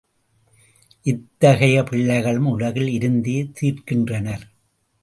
[1.05, 4.45] இத்தகைய பிள்ளைகளும் உலகில் இருந்தே தீர்கின்றனர்.